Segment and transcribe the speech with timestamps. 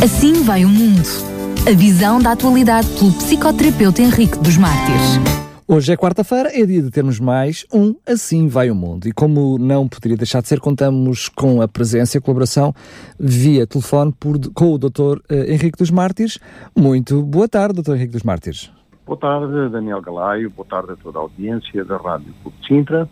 [0.00, 1.02] Assim vai o mundo.
[1.68, 5.18] A visão da atualidade pelo psicoterapeuta Henrique dos Mártires.
[5.66, 9.08] Hoje é quarta-feira, é dia de termos mais um Assim Vai o Mundo.
[9.08, 12.72] E como não poderia deixar de ser, contamos com a presença e a colaboração
[13.18, 15.18] via telefone por, com o Dr.
[15.28, 16.38] Eh, Henrique dos Mártires.
[16.76, 17.96] Muito boa tarde, Dr.
[17.96, 18.70] Henrique dos Mártires.
[19.04, 20.48] Boa tarde, Daniel Galaio.
[20.50, 23.08] Boa tarde a toda a audiência da Rádio Clube de Sintra.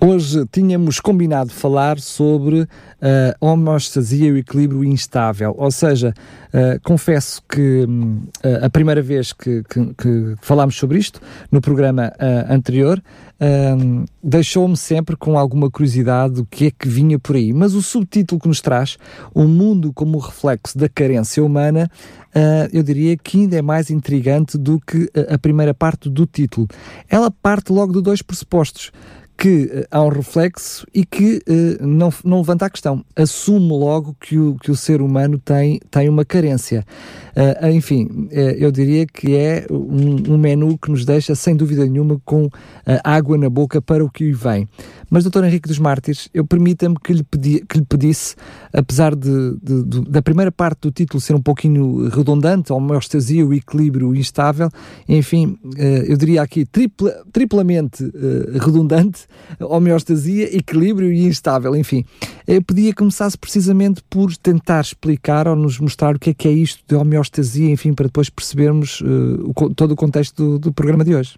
[0.00, 2.62] Hoje tínhamos combinado falar sobre
[3.02, 6.12] a uh, homeostasia e o equilíbrio instável, ou seja,
[6.48, 12.12] uh, confesso que uh, a primeira vez que, que, que, falámos sobre isto, no programa
[12.48, 13.02] anterior,
[14.22, 18.40] deixou-me sempre com alguma curiosidade do que é que vinha por aí, mas o subtítulo
[18.40, 18.96] que nos traz,
[19.34, 21.90] O Mundo como Reflexo da Carência Humana,
[22.72, 26.68] eu diria que ainda é mais intrigante do que a primeira parte do título.
[27.08, 28.92] Ela parte logo de dois pressupostos
[29.36, 33.04] que uh, há um reflexo e que uh, não, não levanta a questão.
[33.16, 36.84] Assume logo que o, que o ser humano tem, tem uma carência.
[37.34, 42.20] Uh, enfim, eu diria que é um, um, menu que nos deixa, sem dúvida nenhuma,
[42.24, 42.48] com
[43.02, 44.68] água na boca para o que vem.
[45.10, 48.34] Mas, doutor Henrique dos Mártires, eu permita-me que, lhe pedi, que lhe pedisse,
[48.72, 53.52] apesar de, de, de, da primeira parte do título ser um pouquinho redundante, homeostasia, o
[53.52, 54.68] equilíbrio instável,
[55.08, 55.58] enfim,
[56.08, 58.10] eu diria aqui tripla, triplamente
[58.60, 59.26] redundante,
[59.60, 62.04] homeostasia, equilíbrio e instável, enfim.
[62.46, 66.48] Eu pedia que começasse precisamente por tentar explicar ou nos mostrar o que é que
[66.48, 67.21] é isto de homeostasia,
[67.70, 71.36] enfim, para depois percebermos uh, o, todo o contexto do, do, programa de hoje.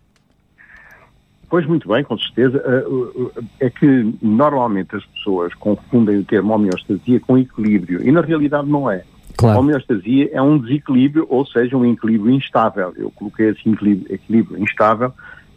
[1.48, 2.62] Pois muito bem, com certeza.
[2.88, 8.20] Uh, uh, é que normalmente as pessoas confundem o termo homeostasia com equilíbrio e na
[8.20, 9.04] realidade não é.
[9.36, 9.58] Claro.
[9.58, 12.92] A homeostasia é um desequilíbrio, ou seja, um equilíbrio instável.
[12.96, 15.12] Eu coloquei assim equilíbrio, equilíbrio instável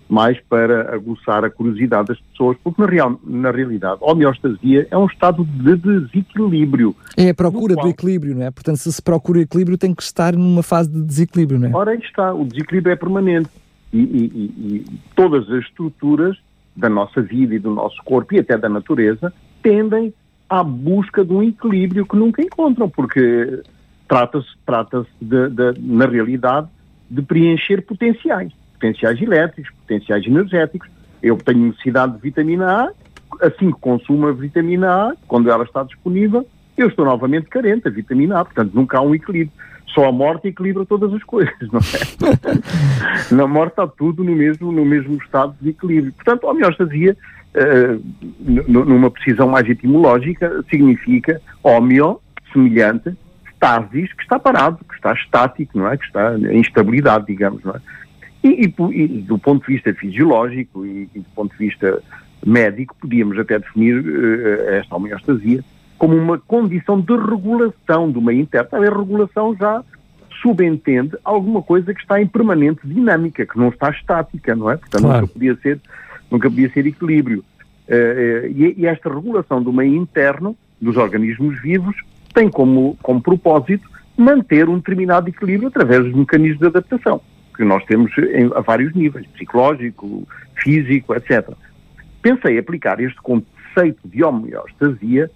[0.10, 4.98] mais para aguçar a curiosidade das pessoas, porque na, real, na realidade a homeostasia é
[4.98, 6.96] um estado de desequilíbrio.
[7.18, 7.86] É a procura qual...
[7.86, 8.52] do equilíbrio, não é?
[8.52, 11.76] Portanto, se se procura o equilíbrio, tem que estar numa fase de desequilíbrio, não é?
[11.76, 13.50] Ora, aí está, o desequilíbrio é permanente.
[13.92, 14.26] E, e,
[14.58, 16.38] e, todas as estruturas
[16.76, 19.34] da nossa vida e do nosso corpo e até da natureza
[19.64, 20.14] tendem
[20.50, 23.62] à busca de um equilíbrio que nunca encontram, porque
[24.08, 25.10] trata-se, trata-se
[25.80, 26.68] na realidade,
[27.10, 30.90] de preencher potenciais potenciais elétricos, potenciais energéticos.
[31.22, 32.92] Eu tenho necessidade de vitamina A,
[33.48, 37.90] assim que consumo a vitamina A, quando ela está disponível, eu estou novamente carente da
[37.90, 39.52] vitamina A, portanto nunca há um equilíbrio.
[39.88, 43.34] Só a morte equilibra todas as coisas, não é?
[43.34, 46.14] Na morte está tudo no mesmo, no mesmo estado de equilíbrio.
[46.14, 47.18] Portanto, a homeostasia,
[47.56, 48.04] uh,
[48.68, 52.22] numa precisão mais etimológica, significa homeo,
[52.54, 53.18] semelhante,
[53.56, 55.98] stasis, que está parado, que está estático, não é?
[55.98, 57.82] Que está em instabilidade, digamos, não é?
[58.48, 62.02] E, e, e, do ponto de vista fisiológico e, e, do ponto de vista
[62.46, 65.64] médico, podíamos até definir uh, esta homeostasia
[65.98, 68.70] como uma condição de regulação do meio interno.
[68.72, 69.84] A regulação já
[70.42, 74.78] subentende alguma coisa que está em permanente dinâmica, que não está estática, não é?
[74.78, 75.22] Portanto, claro.
[75.22, 75.80] nunca, podia ser,
[76.30, 77.44] nunca podia ser equilíbrio.
[77.90, 81.96] Uh, e, e, esta regulação do meio interno dos organismos vivos
[82.34, 87.22] tem como, como propósito manter um determinado equilíbrio através dos mecanismos de adaptação
[87.58, 90.26] que nós temos em, a vários níveis, psicológico,
[90.56, 91.50] físico, etc.
[92.22, 95.30] Pensei aplicar este conceito de homeostasia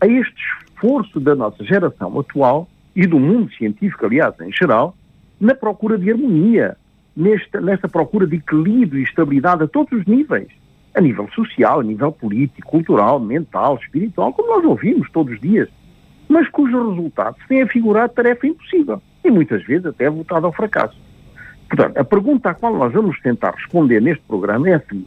[0.00, 4.94] a este esforço da nossa geração atual e do mundo científico, aliás, em geral,
[5.40, 6.76] na procura de harmonia,
[7.16, 10.48] nesta, nesta procura de equilíbrio e estabilidade a todos os níveis,
[10.94, 15.68] a nível social, a nível político, cultural, mental, espiritual, como nós ouvimos todos os dias,
[16.28, 20.96] mas cujos resultados têm afigurado tarefa impossível e muitas vezes até voltado ao fracasso.
[21.74, 25.06] Portanto, a pergunta à qual nós vamos tentar responder neste programa é assim: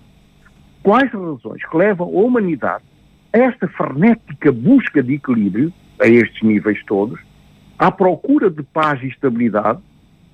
[0.81, 2.83] quais razões que levam a humanidade
[3.31, 5.71] a esta frenética busca de equilíbrio,
[6.01, 7.19] a estes níveis todos,
[7.77, 9.79] à procura de paz e estabilidade,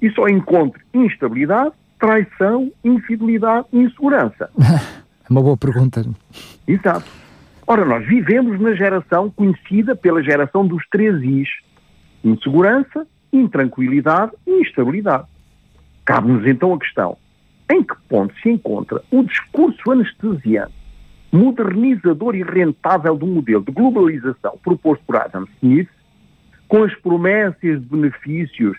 [0.02, 4.50] e só encontre instabilidade, traição, infidelidade e insegurança?
[5.24, 6.04] É uma boa pergunta.
[6.68, 7.06] Exato.
[7.66, 11.48] Ora, nós vivemos na geração conhecida pela geração dos três Is:
[12.22, 15.31] insegurança, intranquilidade e instabilidade.
[16.06, 17.18] Cabe-nos então a questão:
[17.70, 20.74] em que ponto se encontra o discurso anestesiante,
[21.32, 25.90] modernizador e rentável do modelo de globalização proposto por Adam Smith,
[26.68, 28.78] com as promessas de benefícios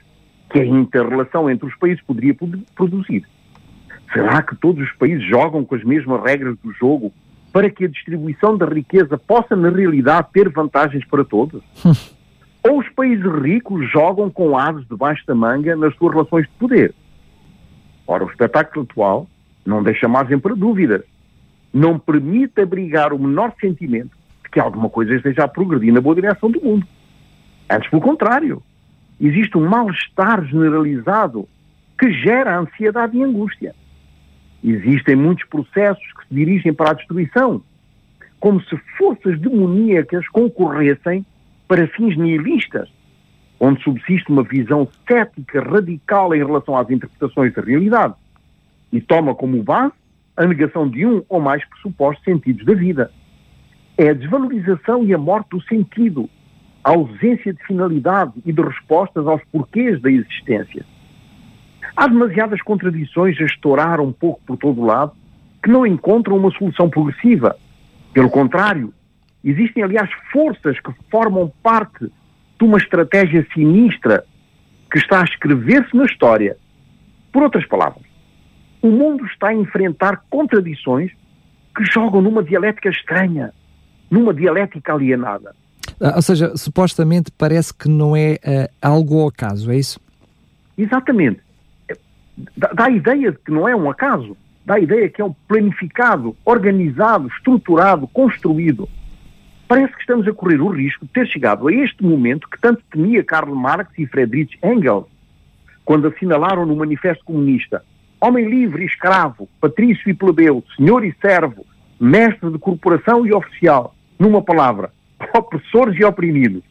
[0.50, 2.36] que a interrelação entre os países poderia
[2.74, 3.26] produzir?
[4.12, 7.12] Será que todos os países jogam com as mesmas regras do jogo
[7.50, 11.62] para que a distribuição da riqueza possa, na realidade, ter vantagens para todos?
[12.64, 16.94] Ou os países ricos jogam com aves debaixo da manga nas suas relações de poder?
[18.06, 19.28] Ora, o espetáculo atual
[19.64, 21.02] não deixa margem para dúvidas.
[21.72, 24.10] Não permite abrigar o menor sentimento
[24.44, 26.86] de que alguma coisa esteja a progredir na boa direção do mundo.
[27.70, 28.62] Antes, pelo contrário,
[29.20, 31.48] existe um mal-estar generalizado
[31.98, 33.74] que gera ansiedade e angústia.
[34.62, 37.62] Existem muitos processos que se dirigem para a destruição,
[38.38, 41.24] como se forças demoníacas concorressem
[41.66, 42.88] para fins nihilistas,
[43.64, 48.14] onde subsiste uma visão cética radical em relação às interpretações da realidade
[48.92, 49.92] e toma como base
[50.36, 53.12] a negação de um ou mais pressupostos sentidos da vida.
[53.96, 56.28] É a desvalorização e a morte do sentido,
[56.82, 60.84] a ausência de finalidade e de respostas aos porquês da existência.
[61.94, 65.12] Há demasiadas contradições a estourar um pouco por todo lado
[65.62, 67.56] que não encontram uma solução progressiva.
[68.12, 68.92] Pelo contrário,
[69.44, 72.10] existem, aliás, forças que formam parte
[72.62, 74.24] de uma estratégia sinistra
[74.90, 76.56] que está a escrever-se na história.
[77.32, 78.04] Por outras palavras,
[78.80, 81.10] o mundo está a enfrentar contradições
[81.74, 83.52] que jogam numa dialética estranha,
[84.08, 85.56] numa dialética alienada.
[86.00, 89.98] Ah, ou seja, supostamente parece que não é uh, algo ao acaso, é isso?
[90.78, 91.40] Exatamente.
[92.56, 95.24] Dá, dá a ideia de que não é um acaso, dá a ideia que é
[95.24, 98.88] um planificado, organizado, estruturado, construído.
[99.72, 102.82] Parece que estamos a correr o risco de ter chegado a este momento que tanto
[102.92, 105.06] temia Karl Marx e Friedrich Engels,
[105.82, 107.82] quando assinalaram no Manifesto Comunista
[108.20, 111.64] homem livre e escravo, patrício e plebeu, senhor e servo,
[111.98, 114.92] mestre de corporação e oficial, numa palavra,
[115.34, 116.62] opressores e oprimidos,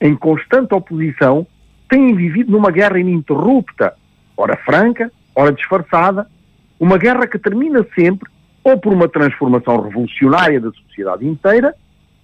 [0.00, 1.46] em constante oposição,
[1.88, 3.94] têm vivido numa guerra ininterrupta,
[4.36, 6.26] ora franca, ora disfarçada,
[6.80, 8.28] uma guerra que termina sempre
[8.64, 11.72] ou por uma transformação revolucionária da sociedade inteira,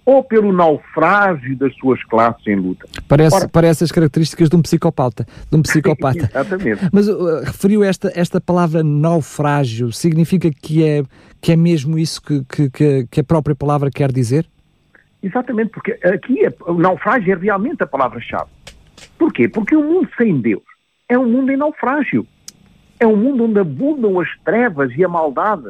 [0.05, 2.85] ou pelo naufrágio das suas classes em luta.
[3.07, 5.25] Parece, Ora, parece as características de um psicopata.
[5.49, 6.29] De um psicopata.
[6.31, 6.89] Exatamente.
[6.93, 11.03] Mas uh, referiu esta, esta palavra naufrágio, significa que é,
[11.41, 14.47] que é mesmo isso que, que, que a própria palavra quer dizer?
[15.23, 18.49] Exatamente, porque aqui é, o naufrágio é realmente a palavra-chave.
[19.17, 19.49] Porquê?
[19.49, 20.63] Porque o um mundo sem Deus
[21.09, 22.27] é um mundo em naufrágio.
[22.99, 25.69] É um mundo onde abundam as trevas e a maldade.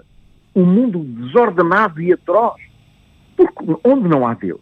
[0.53, 2.64] Um mundo desordenado e atroz
[3.35, 4.61] porque onde não há Deus,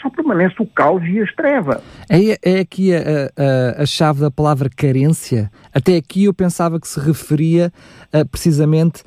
[0.00, 1.82] só permanece o caos e as trevas.
[2.08, 5.50] É, é aqui a, a, a, chave da palavra carência?
[5.74, 7.72] Até aqui eu pensava que se referia
[8.12, 9.02] a, precisamente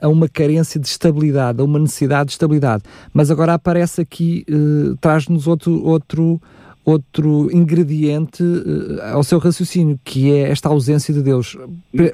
[0.00, 2.84] a, uma carência de estabilidade, a uma necessidade de estabilidade.
[3.12, 6.40] Mas agora aparece aqui, uh, traz-nos outro, outro,
[6.84, 11.56] outro ingrediente uh, ao seu raciocínio, que é esta ausência de Deus.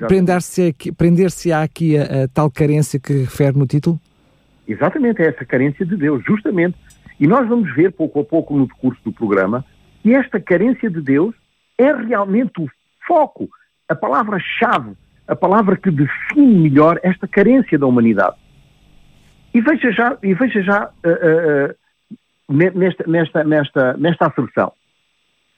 [0.09, 1.29] Prender-se aqui, prender
[1.63, 4.01] aqui a, a tal carência que refere no título?
[4.67, 6.77] Exatamente, é essa carência de Deus, justamente.
[7.19, 9.65] E nós vamos ver pouco a pouco no decurso do programa
[10.03, 11.35] que esta carência de Deus
[11.79, 12.69] é realmente o
[13.07, 13.49] foco,
[13.89, 14.93] a palavra-chave,
[15.27, 18.37] a palavra que define melhor esta carência da humanidade.
[19.55, 24.73] E veja já, e veja já uh, uh, nesta, nesta, nesta, nesta.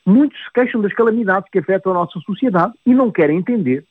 [0.06, 3.84] Muitos se queixam das calamidades que afetam a nossa sociedade e não querem entender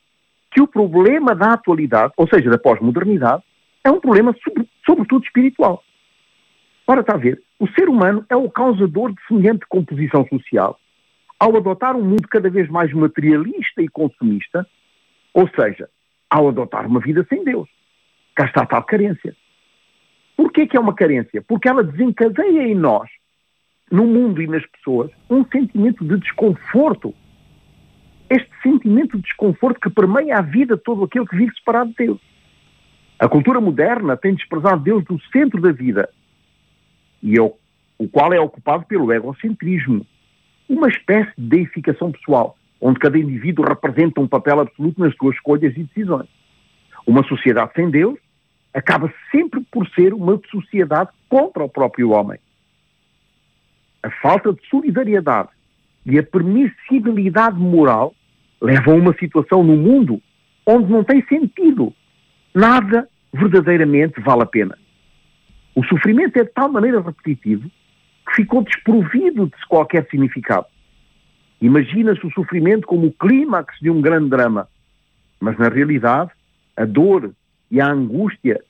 [0.52, 3.42] que o problema da atualidade, ou seja, da pós-modernidade,
[3.84, 4.34] é um problema
[4.84, 5.84] sobretudo espiritual.
[6.86, 10.78] Ora, está a ver, o ser humano é o causador de semelhante composição social
[11.38, 14.66] ao adotar um mundo cada vez mais materialista e consumista,
[15.32, 15.88] ou seja,
[16.30, 17.68] ao adotar uma vida sem Deus.
[18.34, 19.36] Cá está a tal carência.
[20.36, 21.42] Porquê que é uma carência?
[21.42, 23.08] Porque ela desencadeia em nós,
[23.90, 27.14] no mundo e nas pessoas, um sentimento de desconforto.
[28.30, 32.06] Este sentimento de desconforto que permeia a vida de todo aquele que vive separado de
[32.06, 32.20] Deus.
[33.24, 36.10] A cultura moderna tem desprezado Deus do centro da vida,
[37.22, 37.54] e é o,
[37.96, 40.06] o qual é ocupado pelo egocentrismo,
[40.68, 45.74] uma espécie de deificação pessoal, onde cada indivíduo representa um papel absoluto nas suas escolhas
[45.74, 46.28] e decisões.
[47.06, 48.18] Uma sociedade sem Deus
[48.74, 52.38] acaba sempre por ser uma sociedade contra o próprio homem.
[54.02, 55.48] A falta de solidariedade
[56.04, 58.14] e a permissibilidade moral
[58.60, 60.20] levam a uma situação no mundo
[60.66, 61.90] onde não tem sentido
[62.54, 64.78] nada verdadeiramente vale a pena.
[65.74, 67.68] O sofrimento é de tal maneira repetitivo
[68.26, 70.66] que ficou desprovido de qualquer significado.
[71.60, 74.68] Imagina-se o sofrimento como o clímax de um grande drama,
[75.40, 76.30] mas na realidade
[76.76, 77.32] a dor
[77.70, 78.62] e a angústia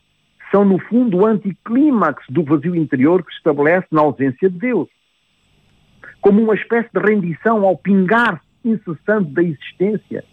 [0.50, 4.88] são no fundo o anticlímax do vazio interior que se estabelece na ausência de Deus.
[6.20, 10.24] Como uma espécie de rendição ao pingar incessante da existência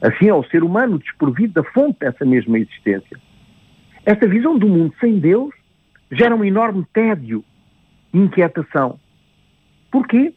[0.00, 3.20] Assim é o ser humano desprovido da fonte dessa mesma existência.
[4.04, 5.54] Esta visão do mundo sem Deus
[6.10, 7.44] gera um enorme tédio
[8.12, 8.98] e inquietação.
[9.90, 10.34] Porquê?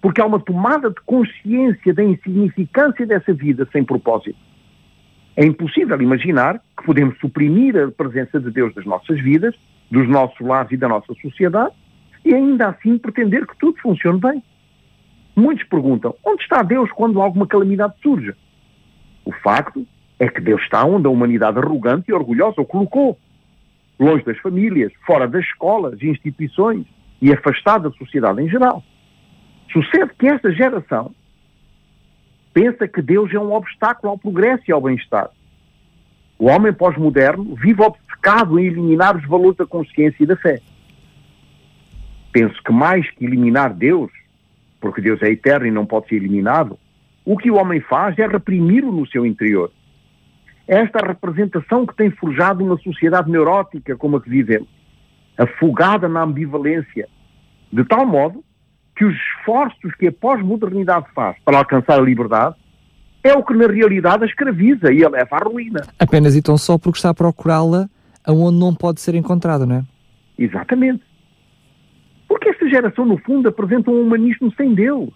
[0.00, 4.38] Porque há uma tomada de consciência da insignificância dessa vida sem propósito.
[5.36, 9.54] É impossível imaginar que podemos suprimir a presença de Deus das nossas vidas,
[9.90, 11.74] dos nossos lares e da nossa sociedade,
[12.24, 14.42] e ainda assim pretender que tudo funcione bem.
[15.36, 18.34] Muitos perguntam: onde está Deus quando alguma calamidade surge?
[19.24, 19.86] O facto
[20.18, 23.18] é que Deus está onde a humanidade arrogante e orgulhosa o colocou.
[23.98, 26.86] Longe das famílias, fora das escolas e instituições
[27.20, 28.82] e afastado da sociedade em geral.
[29.72, 31.12] Sucede que esta geração
[32.52, 35.30] pensa que Deus é um obstáculo ao progresso e ao bem-estar.
[36.38, 40.60] O homem pós-moderno vive obcecado em eliminar os valores da consciência e da fé.
[42.32, 44.10] Penso que mais que eliminar Deus,
[44.80, 46.78] porque Deus é eterno e não pode ser eliminado,
[47.24, 49.72] o que o homem faz é reprimi-lo no seu interior.
[50.68, 54.68] Esta representação que tem forjado uma sociedade neurótica como a que vivemos,
[55.38, 57.08] afogada na ambivalência,
[57.72, 58.44] de tal modo
[58.94, 62.54] que os esforços que a pós-modernidade faz para alcançar a liberdade
[63.24, 65.80] é o que na realidade a escraviza e a leva à ruína.
[65.98, 67.88] Apenas e tão só porque está a procurá-la
[68.22, 69.84] aonde não pode ser encontrada, não é?
[70.38, 71.02] Exatamente.
[72.28, 75.08] Porque esta geração, no fundo, apresenta um humanismo sem Deus.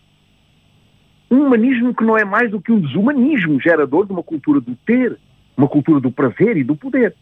[1.31, 4.75] Um humanismo que não é mais do que um desumanismo gerador de uma cultura do
[4.87, 5.19] ter,
[5.57, 7.15] uma cultura do prazer e do poder.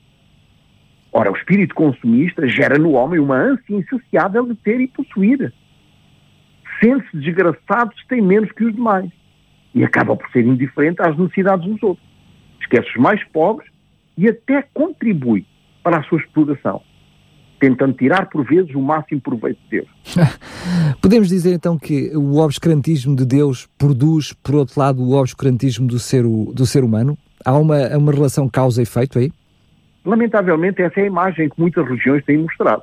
[1.12, 5.52] Ora, o espírito consumista gera no homem uma ânsia insaciável de ter e possuir
[6.82, 9.10] sente-se desgraçado se tem menos que os demais
[9.75, 12.06] e acaba por ser indiferente às necessidades dos outros.
[12.60, 13.70] Esquece os mais pobres
[14.16, 15.46] e até contribui
[15.82, 16.82] para a sua exploração,
[17.60, 19.88] tentando tirar por vezes o máximo proveito de Deus.
[21.00, 25.99] Podemos dizer então que o obscurantismo de Deus produz, por outro lado, o obscurantismo do
[25.99, 27.16] ser, do ser humano?
[27.44, 29.32] Há uma, uma relação causa-efeito aí?
[30.04, 32.82] Lamentavelmente, essa é a imagem que muitas religiões têm mostrado.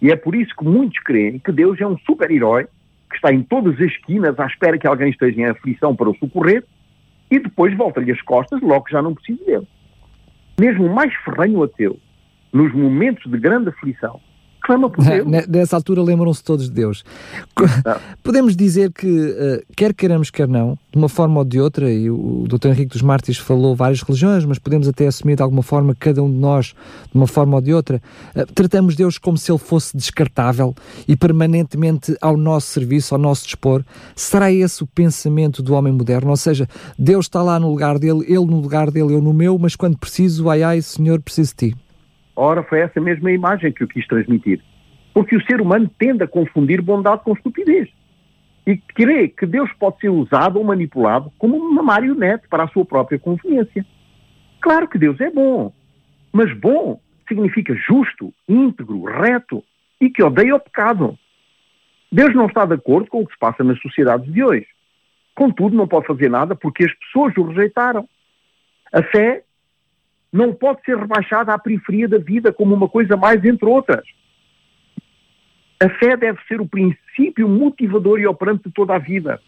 [0.00, 2.66] E é por isso que muitos creem que Deus é um super-herói
[3.08, 6.16] que está em todas as esquinas à espera que alguém esteja em aflição para o
[6.16, 6.64] socorrer
[7.30, 9.68] e depois volta-lhe as costas logo que já não precisa dele.
[10.58, 11.98] Mesmo o mais ferrenho ateu,
[12.52, 14.20] nos momentos de grande aflição,
[14.64, 15.46] clama por Deus.
[15.46, 17.04] Nessa altura lembram-se todos de Deus.
[17.84, 18.00] Ah.
[18.22, 22.10] Podemos dizer que, uh, quer queiramos, quer não, de uma forma ou de outra, e
[22.10, 22.68] o Dr.
[22.68, 26.30] Henrique dos Mártires falou várias religiões, mas podemos até assumir de alguma forma, cada um
[26.30, 26.74] de nós,
[27.12, 28.02] de uma forma ou de outra,
[28.34, 30.74] uh, tratamos Deus como se ele fosse descartável
[31.06, 33.84] e permanentemente ao nosso serviço, ao nosso dispor.
[34.16, 36.30] Será esse o pensamento do homem moderno?
[36.30, 36.66] Ou seja,
[36.98, 39.98] Deus está lá no lugar dele, ele no lugar dele, eu no meu, mas quando
[39.98, 41.83] preciso, ai ai, Senhor, preciso de ti.
[42.36, 44.60] Ora, foi essa mesma imagem que eu quis transmitir.
[45.12, 47.88] Porque o ser humano tende a confundir bondade com estupidez.
[48.66, 52.84] E crê que Deus pode ser usado ou manipulado como uma marionete para a sua
[52.84, 53.84] própria conveniência.
[54.60, 55.72] Claro que Deus é bom,
[56.32, 56.98] mas bom
[57.28, 59.62] significa justo, íntegro, reto
[60.00, 61.18] e que odeia o pecado.
[62.10, 64.66] Deus não está de acordo com o que se passa nas sociedades de hoje.
[65.34, 68.08] Contudo, não pode fazer nada porque as pessoas o rejeitaram.
[68.92, 69.43] A fé
[70.34, 74.04] não pode ser rebaixada à periferia da vida como uma coisa mais entre outras.
[75.80, 79.40] A fé deve ser o princípio motivador e operante de toda a vida.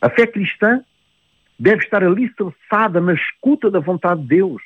[0.00, 0.84] A fé cristã
[1.58, 4.62] deve estar alicerçada na escuta da vontade de Deus,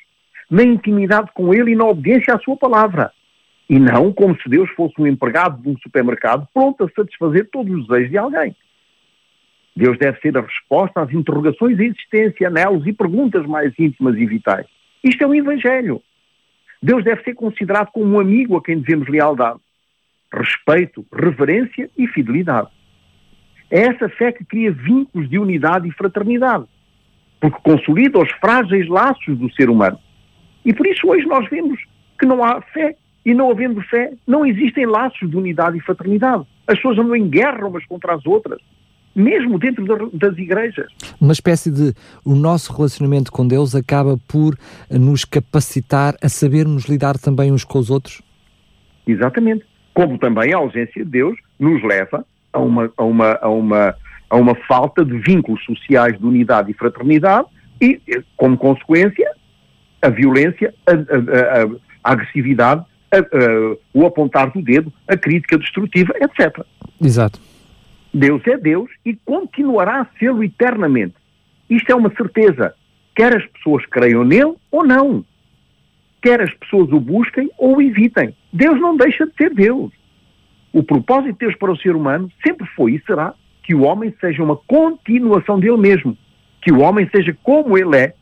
[0.51, 3.11] na intimidade com Ele e na obediência à Sua palavra.
[3.67, 7.73] E não como se Deus fosse um empregado de um supermercado pronto a satisfazer todos
[7.73, 8.55] os desejos de alguém.
[9.75, 14.25] Deus deve ser a resposta às interrogações da existência, anelos e perguntas mais íntimas e
[14.25, 14.67] vitais.
[15.03, 16.01] Isto é o Evangelho.
[16.81, 19.59] Deus deve ser considerado como um amigo a quem devemos lealdade,
[20.31, 22.69] respeito, reverência e fidelidade.
[23.71, 26.65] É essa fé que cria vínculos de unidade e fraternidade,
[27.41, 29.97] porque consolida os frágeis laços do ser humano.
[30.63, 31.79] E por isso hoje nós vemos
[32.19, 36.45] que não há fé, e não havendo fé, não existem laços de unidade e fraternidade.
[36.67, 38.61] As pessoas andam em guerra umas contra as outras
[39.15, 40.87] mesmo dentro das igrejas.
[41.19, 41.93] Uma espécie de
[42.25, 44.57] o nosso relacionamento com Deus acaba por
[44.89, 48.21] nos capacitar a sabermos lidar também uns com os outros?
[49.05, 49.65] Exatamente.
[49.93, 53.95] Como também a ausência de Deus nos leva a uma, a uma, a uma,
[54.29, 57.47] a uma falta de vínculos sociais de unidade e fraternidade
[57.79, 57.99] e,
[58.35, 59.29] como consequência,
[60.01, 61.65] a violência, a, a, a,
[62.03, 62.83] a agressividade,
[63.93, 66.65] o apontar do dedo, a crítica destrutiva, etc.
[66.99, 67.39] Exato.
[68.13, 71.15] Deus é Deus e continuará a sê-lo eternamente.
[71.69, 72.75] Isto é uma certeza,
[73.15, 75.25] quer as pessoas creiam nele ou não.
[76.21, 78.35] Quer as pessoas o busquem ou o evitem.
[78.51, 79.91] Deus não deixa de ser Deus.
[80.71, 84.13] O propósito de Deus para o ser humano sempre foi e será que o homem
[84.21, 86.17] seja uma continuação dele mesmo.
[86.61, 88.13] Que o homem seja como ele é.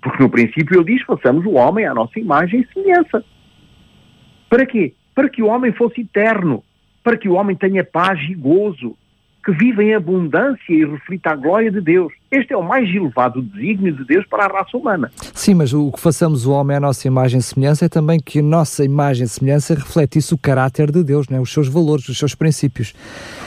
[0.00, 3.24] Porque no princípio ele diz: façamos o homem à nossa imagem e semelhança.
[4.48, 4.94] Para quê?
[5.14, 6.64] Para que o homem fosse eterno.
[7.04, 8.96] Para que o homem tenha paz e gozo
[9.44, 12.12] que vive em abundância e reflita a glória de Deus.
[12.30, 15.10] Este é o mais elevado desígnio de Deus para a raça humana.
[15.32, 18.40] Sim, mas o que façamos o homem à nossa imagem e semelhança é também que
[18.40, 21.40] a nossa imagem e semelhança refletisse o caráter de Deus, né?
[21.40, 22.94] os seus valores, os seus princípios.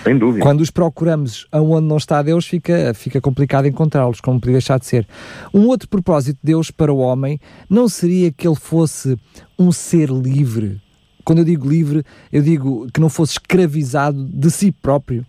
[0.04, 0.44] Sem dúvida.
[0.44, 4.86] Quando os procuramos aonde não está Deus, fica, fica complicado encontrá-los, como podia deixar de
[4.86, 5.08] ser.
[5.54, 9.18] Um outro propósito de Deus para o homem não seria que ele fosse
[9.60, 10.82] um ser livre.
[11.24, 15.26] Quando eu digo livre, eu digo que não fosse escravizado de si próprio.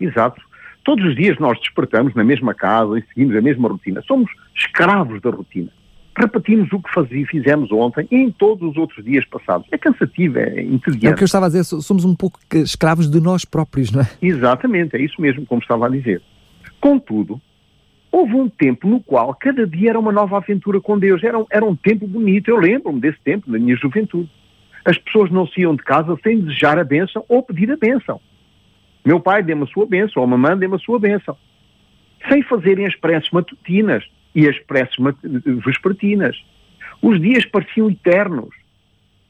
[0.00, 0.40] Exato.
[0.84, 4.02] Todos os dias nós despertamos na mesma casa e seguimos a mesma rotina.
[4.02, 5.70] Somos escravos da rotina.
[6.16, 9.66] Repetimos o que fazia, fizemos ontem e em todos os outros dias passados.
[9.72, 11.06] É cansativo, é entediante.
[11.06, 14.02] É o que eu estava a dizer, somos um pouco escravos de nós próprios, não
[14.02, 14.08] é?
[14.22, 16.22] Exatamente, é isso mesmo, como estava a dizer.
[16.80, 17.40] Contudo,
[18.12, 21.24] houve um tempo no qual cada dia era uma nova aventura com Deus.
[21.24, 24.30] Era um, era um tempo bonito, eu lembro-me desse tempo, na minha juventude.
[24.84, 28.20] As pessoas não se iam de casa sem desejar a bênção ou pedir a bênção.
[29.04, 31.36] Meu pai dê-me a sua bênção, ou a mamãe dê-me a sua bênção.
[32.28, 34.96] Sem fazerem as preces matutinas e as preces
[35.64, 36.42] vespertinas.
[37.02, 38.54] Os dias pareciam eternos.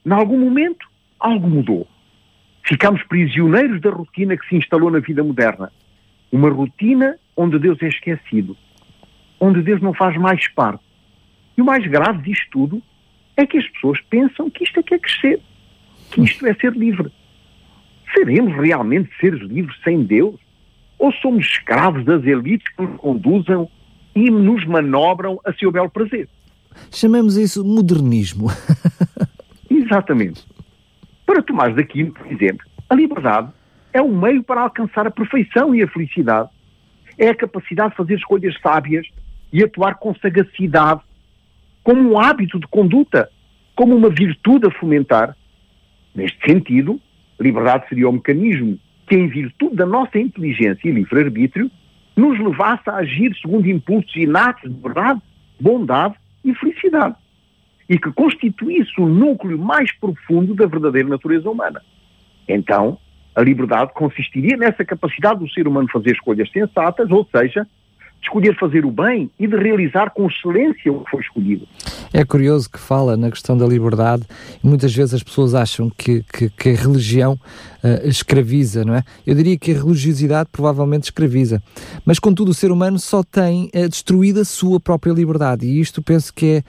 [0.06, 0.86] Em algum momento,
[1.18, 1.88] algo mudou.
[2.62, 5.72] Ficámos prisioneiros da rotina que se instalou na vida moderna.
[6.30, 8.56] Uma rotina onde Deus é esquecido.
[9.40, 10.84] Onde Deus não faz mais parte.
[11.56, 12.82] E o mais grave disto tudo
[13.36, 15.40] é que as pessoas pensam que isto é que é crescer.
[16.12, 17.10] Que isto é ser livre.
[18.16, 20.38] Seremos realmente seres livres sem Deus?
[20.98, 23.68] Ou somos escravos das elites que nos conduzam
[24.14, 26.28] e nos manobram a seu belo prazer?
[26.90, 28.48] Chamamos isso modernismo.
[29.68, 30.46] Exatamente.
[31.26, 33.50] Para tomar daqui, por exemplo, a liberdade
[33.92, 36.48] é um meio para alcançar a perfeição e a felicidade.
[37.18, 39.06] É a capacidade de fazer escolhas sábias
[39.52, 41.00] e atuar com sagacidade,
[41.82, 43.30] como um hábito de conduta,
[43.76, 45.36] como uma virtude a fomentar.
[46.14, 47.00] Neste sentido,
[47.40, 51.70] liberdade seria o mecanismo que, em virtude da nossa inteligência e livre-arbítrio,
[52.16, 55.20] nos levasse a agir segundo impulsos inatos de verdade,
[55.60, 56.14] bondade
[56.44, 57.16] e felicidade.
[57.88, 61.82] E que constituísse o núcleo mais profundo da verdadeira natureza humana.
[62.48, 62.98] Então,
[63.34, 67.66] a liberdade consistiria nessa capacidade do ser humano fazer escolhas sensatas, ou seja,
[68.24, 71.68] de escolher fazer o bem e de realizar com excelência o que foi escolhido.
[72.12, 74.24] É curioso que fala na questão da liberdade
[74.62, 79.02] muitas vezes as pessoas acham que, que, que a religião uh, escraviza, não é?
[79.26, 81.62] Eu diria que a religiosidade provavelmente escraviza.
[82.04, 86.02] Mas, contudo, o ser humano só tem uh, destruído a sua própria liberdade e isto
[86.02, 86.62] penso que é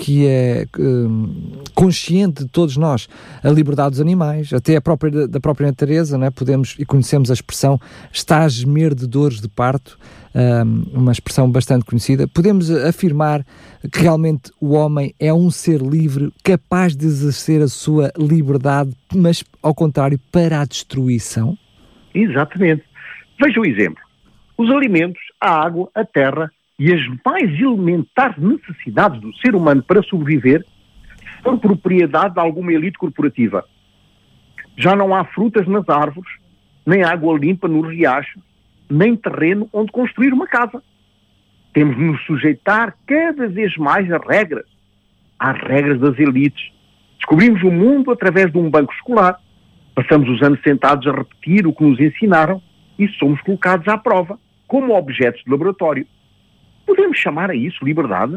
[0.00, 3.06] que é um, consciente de todos nós,
[3.44, 6.30] a liberdade dos animais, até a própria da própria natureza, é?
[6.30, 7.78] Podemos e conhecemos a expressão
[8.10, 9.98] está a gemer de dores de parto,
[10.34, 12.26] um, uma expressão bastante conhecida.
[12.26, 13.44] Podemos afirmar
[13.92, 19.44] que realmente o homem é um ser livre, capaz de exercer a sua liberdade, mas
[19.62, 21.58] ao contrário, para a destruição?
[22.14, 22.84] Exatamente.
[23.38, 24.02] Veja o exemplo.
[24.56, 26.50] Os alimentos, a água, a terra,
[26.80, 30.64] e as mais elementares necessidades do ser humano para sobreviver
[31.42, 33.62] são propriedade de alguma elite corporativa.
[34.78, 36.32] Já não há frutas nas árvores,
[36.86, 38.42] nem água limpa nos riachos,
[38.88, 40.82] nem terreno onde construir uma casa.
[41.74, 44.64] Temos de nos sujeitar cada vez mais às regras,
[45.38, 46.72] às regras das elites.
[47.18, 49.38] Descobrimos o mundo através de um banco escolar.
[49.94, 52.62] Passamos os anos sentados a repetir o que nos ensinaram
[52.98, 56.06] e somos colocados à prova, como objetos de laboratório.
[56.90, 58.36] Podemos chamar a isso liberdade?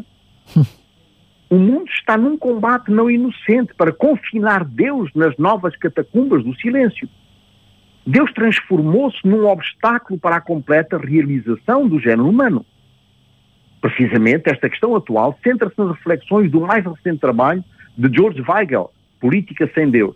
[1.49, 7.09] o mundo está num combate não inocente para confinar Deus nas novas catacumbas do silêncio.
[8.05, 12.63] Deus transformou-se num obstáculo para a completa realização do género humano.
[13.81, 17.63] Precisamente esta questão atual centra-se nas reflexões do mais recente trabalho
[17.97, 20.15] de George Weigel, Política sem Deus.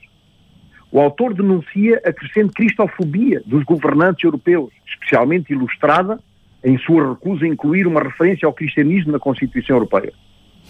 [0.91, 6.19] O autor denuncia a crescente cristofobia dos governantes europeus, especialmente ilustrada
[6.67, 10.12] em sua recusa a incluir uma referência ao cristianismo na Constituição Europeia.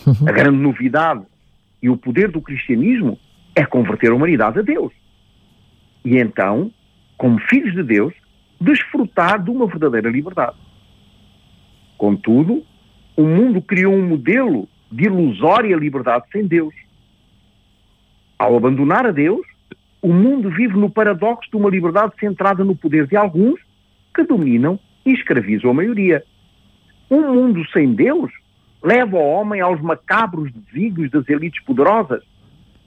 [0.05, 0.29] Uhum.
[0.29, 1.23] A grande novidade
[1.81, 3.17] e o poder do cristianismo
[3.55, 4.93] é converter a humanidade a Deus.
[6.05, 6.71] E então,
[7.17, 8.13] como filhos de Deus,
[8.61, 10.55] desfrutar de uma verdadeira liberdade.
[11.97, 12.63] Contudo,
[13.15, 16.75] o mundo criou um modelo de ilusória liberdade sem Deus.
[18.37, 19.41] Ao abandonar a Deus,
[19.99, 23.59] o mundo vive no paradoxo de uma liberdade centrada no poder de alguns
[24.13, 26.23] que dominam e escravizam a maioria.
[27.09, 28.31] Um mundo sem Deus
[28.83, 32.21] leva o homem aos macabros desígnios das elites poderosas,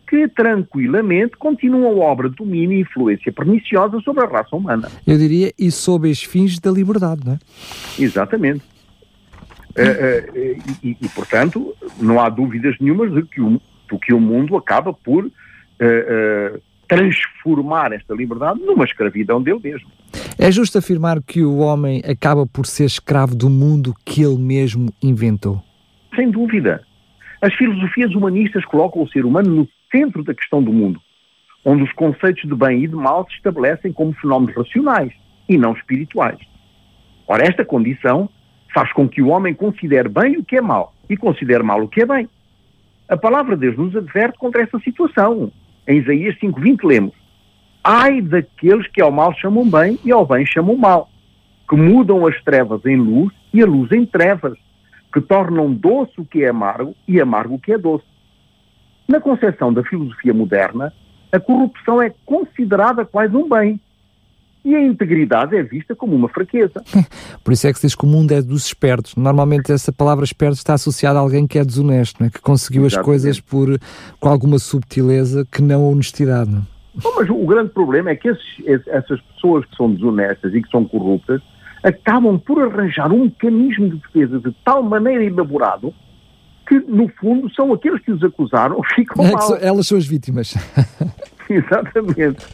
[0.06, 4.90] que tranquilamente continuam a obra de domínio e influência perniciosa sobre a raça humana.
[5.06, 7.38] Eu diria, e sob os fins da liberdade, não é?
[7.98, 8.62] Exatamente.
[9.70, 14.20] Uh, uh, e, e, portanto, não há dúvidas nenhumas de que o, de que o
[14.20, 15.30] mundo acaba por
[16.86, 19.88] transformar esta liberdade numa escravidão dele mesmo.
[20.42, 24.90] É justo afirmar que o homem acaba por ser escravo do mundo que ele mesmo
[25.02, 25.62] inventou?
[26.16, 26.82] Sem dúvida.
[27.42, 30.98] As filosofias humanistas colocam o ser humano no centro da questão do mundo,
[31.62, 35.12] onde os conceitos de bem e de mal se estabelecem como fenómenos racionais
[35.46, 36.38] e não espirituais.
[37.28, 38.26] Ora, esta condição
[38.72, 41.88] faz com que o homem considere bem o que é mal e considere mal o
[41.88, 42.26] que é bem.
[43.10, 45.52] A palavra de Deus nos adverte contra essa situação.
[45.86, 47.19] Em Isaías 5.20 lemos
[47.82, 51.08] Ai daqueles que ao mal chamam bem e ao bem chamam mal,
[51.68, 54.58] que mudam as trevas em luz e a luz em trevas,
[55.12, 58.04] que tornam doce o que é amargo e amargo o que é doce.
[59.08, 60.92] Na concepção da filosofia moderna,
[61.32, 63.80] a corrupção é considerada quase um bem
[64.64, 66.82] e a integridade é vista como uma fraqueza.
[67.42, 69.16] Por isso é que se diz que o mundo é dos espertos.
[69.16, 72.30] Normalmente essa palavra esperto está associada a alguém que é desonesto, é?
[72.30, 73.00] que conseguiu Exatamente.
[73.00, 73.80] as coisas por,
[74.20, 76.50] com alguma subtileza que não a honestidade.
[76.50, 76.79] Não?
[77.02, 80.70] Bom, mas o grande problema é que esses, essas pessoas que são desonestas e que
[80.70, 81.40] são corruptas
[81.82, 85.94] acabam por arranjar um mecanismo de defesa de tal maneira elaborado
[86.66, 89.56] que, no fundo, são aqueles que os acusaram ficam é mal.
[89.56, 90.54] Elas são as vítimas.
[91.50, 92.46] Exatamente.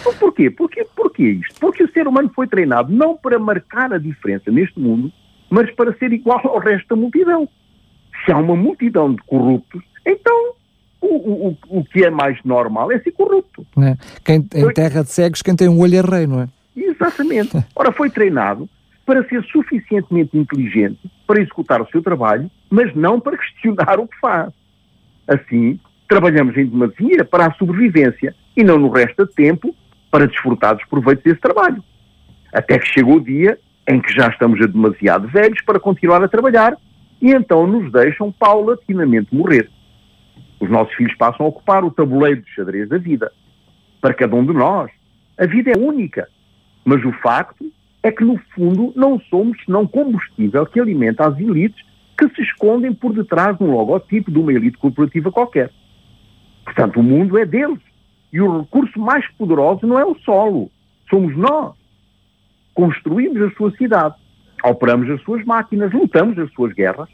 [0.00, 0.50] Então, porquê?
[0.50, 0.86] porquê?
[0.96, 1.60] Porquê isto?
[1.60, 5.12] Porque o ser humano foi treinado não para marcar a diferença neste mundo,
[5.50, 7.46] mas para ser igual ao resto da multidão.
[8.24, 10.54] Se há uma multidão de corruptos, então
[11.00, 13.66] o, o, o que é mais normal é ser corrupto.
[13.78, 13.96] É.
[14.24, 16.48] Quem, em terra de cegos, quem tem um olho é rei, não é?
[16.76, 17.56] Exatamente.
[17.74, 18.68] Ora, foi treinado
[19.06, 24.18] para ser suficientemente inteligente para executar o seu trabalho, mas não para questionar o que
[24.20, 24.52] faz.
[25.26, 29.74] Assim, trabalhamos em demasia para a sobrevivência e não no resto do tempo
[30.10, 31.82] para desfrutar dos proveitos desse trabalho.
[32.52, 33.58] Até que chegou o dia
[33.88, 36.76] em que já estamos a demasiado velhos para continuar a trabalhar
[37.20, 39.68] e então nos deixam paulatinamente morrer.
[40.60, 43.32] Os nossos filhos passam a ocupar o tabuleiro de xadrez da vida.
[44.00, 44.90] Para cada um de nós,
[45.38, 46.28] a vida é única.
[46.84, 51.84] Mas o facto é que, no fundo, não somos senão combustível que alimenta as elites
[52.18, 55.70] que se escondem por detrás de um logotipo de uma elite corporativa qualquer.
[56.64, 57.80] Portanto, o mundo é deles.
[58.32, 60.70] E o recurso mais poderoso não é o solo,
[61.08, 61.74] somos nós.
[62.74, 64.14] Construímos a sua cidade,
[64.64, 67.08] operamos as suas máquinas, lutamos as suas guerras.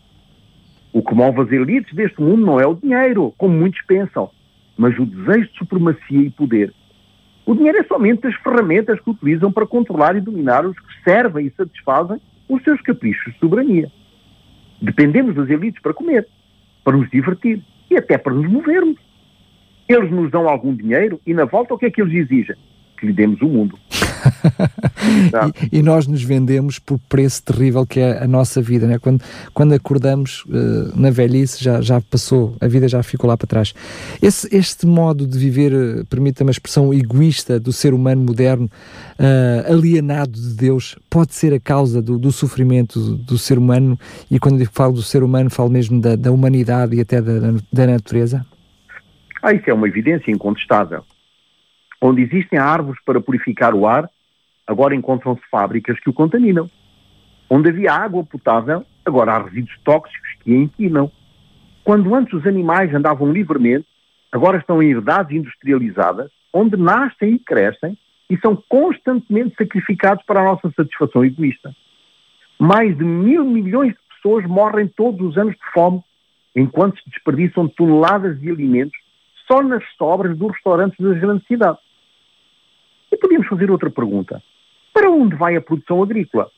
[0.97, 4.31] O que move as elites deste mundo não é o dinheiro, como muitos pensam,
[4.79, 6.73] mas o desejo de supremacia e poder.
[7.45, 11.49] O dinheiro é somente as ferramentas que utilizam para controlar e dominar os que servem
[11.49, 13.93] e satisfazem os seus caprichos de soberania.
[14.81, 16.27] Dependemos das elites para comer,
[16.83, 18.97] para nos divertir e até para nos movermos.
[19.87, 22.57] Eles nos dão algum dinheiro e na volta o que é que eles exigem?
[22.99, 23.79] Que lhe demos o mundo.
[25.73, 28.99] e, e, nós nos vendemos por preço terrível que é a nossa vida, né?
[28.99, 29.23] quando,
[29.55, 33.75] quando acordamos uh, na velhice já, já passou, a vida já ficou lá para trás.
[34.23, 39.73] Esse, este modo de viver, uh, permita-me a expressão egoísta do ser humano moderno, uh,
[39.73, 43.99] alienado de Deus, pode ser a causa do, do sofrimento do, do, ser humano,
[44.31, 47.87] e quando falo do ser humano, falo mesmo da, da humanidade e até da, da
[47.87, 48.45] natureza?
[49.43, 51.05] Ah, isso é uma evidência incontestável.
[52.01, 54.11] Onde existem árvores para purificar o ar,
[54.67, 56.69] agora encontram-se fábricas que o contaminam.
[57.49, 61.11] Onde havia água potável, agora há resíduos tóxicos que a empinam.
[61.85, 63.87] Quando antes os animais andavam livremente,
[64.33, 67.97] agora estão em herdades industrializadas, onde nascem e crescem
[68.29, 71.75] e são constantemente sacrificados para a nossa satisfação egoísta.
[72.59, 76.03] Mais de mil milhões de pessoas morrem todos os anos de fome,
[76.57, 78.99] enquanto se desperdiçam toneladas de alimentos
[79.47, 81.81] só nas sobras dos restaurantes das grandes cidades.
[83.13, 84.43] E podíamos fazer outra pergunta.
[84.97, 86.51] Para onde vai a produção agrícola?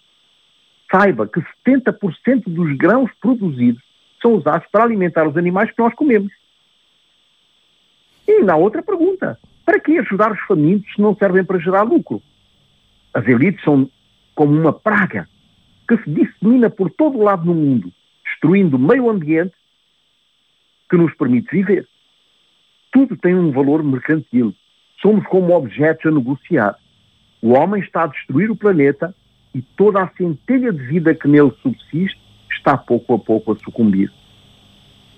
[0.89, 3.83] Saiba que 70% dos grãos produzidos
[4.23, 6.33] são usados para alimentar os animais que nós comemos.
[8.29, 9.37] E na outra pergunta.
[9.67, 12.23] Para que ajudar os famintos se não servem para gerar lucro?
[13.13, 13.91] As elites são
[14.37, 15.29] como uma praga
[15.89, 17.93] que se dissemina por todo o lado no mundo,
[18.25, 19.55] destruindo o meio ambiente
[20.89, 21.89] que nos permite viver.
[22.93, 24.55] Tudo tem um valor mercantil.
[25.03, 26.79] Somos como objetos a negociar.
[27.41, 29.15] O homem está a destruir o planeta
[29.55, 32.21] e toda a centelha de vida que nele subsiste
[32.51, 34.11] está pouco a pouco a sucumbir.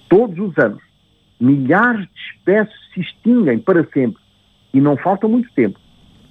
[0.09, 0.83] Todos os anos,
[1.41, 4.21] milhares de espécies se extinguem para sempre
[4.73, 5.79] e não falta muito tempo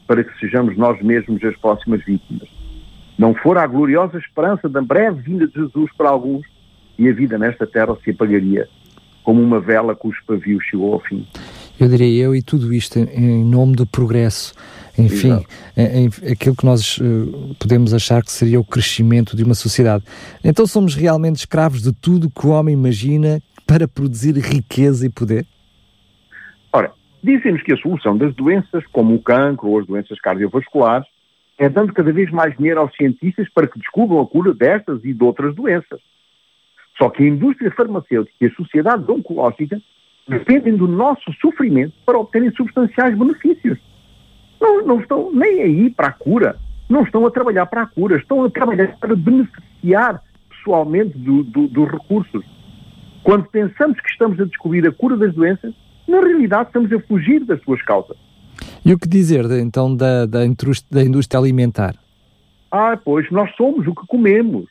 [0.08, 2.50] para que sejamos nós mesmos as próximas vítimas.
[3.18, 6.46] Não fora a gloriosa esperança da breve vinda de Jesus para alguns
[6.98, 8.68] e a vida nesta terra se apagaria
[9.24, 11.28] como uma vela cujo pavio chegou ao fim.
[11.80, 14.54] Eu diria eu, e tudo isto em nome do progresso.
[15.00, 15.46] Enfim,
[15.78, 20.04] em, em, aquilo que nós uh, podemos achar que seria o crescimento de uma sociedade.
[20.44, 25.46] Então somos realmente escravos de tudo que o homem imagina para produzir riqueza e poder?
[26.74, 26.92] Ora,
[27.24, 31.08] dizem-nos que a solução das doenças, como o cancro ou as doenças cardiovasculares,
[31.56, 35.14] é dando cada vez mais dinheiro aos cientistas para que descubram a cura destas e
[35.14, 36.00] de outras doenças.
[36.98, 39.80] Só que a indústria farmacêutica e a sociedade oncológica
[40.28, 43.78] dependem do nosso sofrimento para obterem substanciais benefícios.
[44.60, 46.58] Não, não estão nem aí para a cura,
[46.90, 51.68] não estão a trabalhar para a cura, estão a trabalhar para beneficiar pessoalmente do, do,
[51.68, 52.44] dos recursos.
[53.24, 55.74] Quando pensamos que estamos a descobrir a cura das doenças,
[56.08, 58.18] na realidade estamos a fugir das suas causas.
[58.84, 60.40] E o que dizer então da, da,
[60.92, 61.96] da indústria alimentar?
[62.72, 64.66] Ah, pois nós somos o que comemos.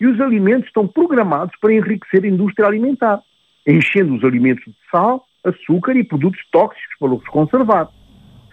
[0.00, 3.20] E os alimentos estão programados para enriquecer a indústria alimentar,
[3.66, 7.88] enchendo os alimentos de sal, açúcar e produtos tóxicos para os conservar.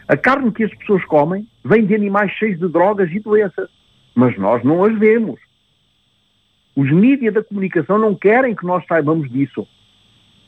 [0.08, 3.70] A carne que as pessoas comem vem de animais cheios de drogas e doenças,
[4.16, 5.40] mas nós não as vemos.
[6.76, 9.68] Os mídias da comunicação não querem que nós saibamos disso.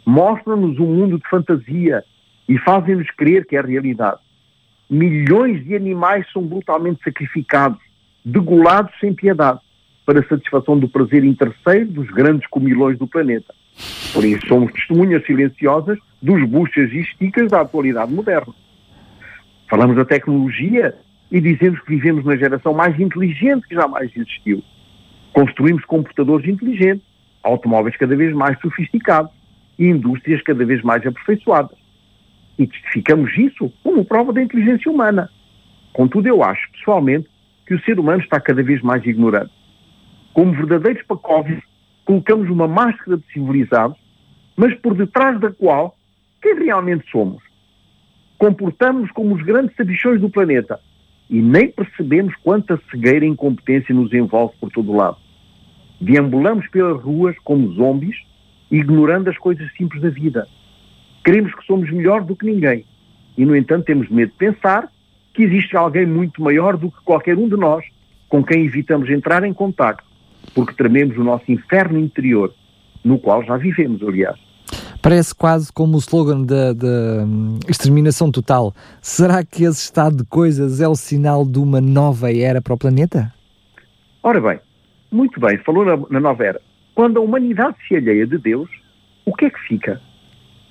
[0.06, 2.04] Mostram-nos um mundo de fantasia
[2.48, 4.19] e fazem-nos crer que é realidade.
[4.89, 7.80] Milhões de animais são brutalmente sacrificados,
[8.24, 9.60] degolados sem piedade,
[10.06, 13.54] para a satisfação do prazer interesseiro dos grandes comilões do planeta.
[14.13, 18.54] Por isso somos testemunhas silenciosas dos buchas e esticas da atualidade moderna.
[19.70, 20.96] Falamos da tecnologia
[21.32, 24.64] e dizemos que vivemos na geração mais inteligente que jamais existiu.
[25.32, 27.06] Construímos computadores inteligentes,
[27.44, 29.32] automóveis cada vez mais sofisticados
[29.78, 31.78] e indústrias cada vez mais aperfeiçoadas.
[32.58, 35.30] E testificamos isso como prova da inteligência humana.
[35.94, 37.30] Contudo, eu acho, pessoalmente,
[37.68, 39.54] que o ser humano está cada vez mais ignorante.
[40.34, 41.64] Como verdadeiros pacóvios,
[42.06, 43.98] colocamos uma máscara de civilizados,
[44.58, 45.96] mas por detrás da qual,
[46.42, 47.49] quem realmente somos?
[48.39, 50.80] Comportamos como os grandes sabichões do planeta,
[51.30, 55.17] e nem percebemos quanta cegueira e incompetência nos envolve por todo lado.
[55.99, 58.15] Deambulamos pelas ruas como zombies,
[58.71, 60.47] ignorando as coisas simples da vida.
[61.23, 62.86] Queremos que somos melhor do que ninguém
[63.38, 64.89] e, no entanto, temos medo de pensar
[65.34, 67.84] que existe alguém muito maior do que qualquer um de nós
[68.30, 70.02] com quem evitamos entrar em contato,
[70.56, 72.54] porque trememos o nosso inferno interior,
[73.04, 74.49] no qual já vivemos, aliás.
[75.02, 76.74] Parece quase como o slogan da,
[77.26, 78.74] hum, exterminação total.
[79.02, 82.78] Será que esse estado de coisas é o sinal de uma nova era para o
[82.78, 83.34] planeta?
[84.22, 84.60] Ora bem,
[85.10, 86.62] muito bem, falou na, na nova era.
[86.94, 88.70] Quando a humanidade se alheia de Deus,
[89.26, 90.02] o que é que fica?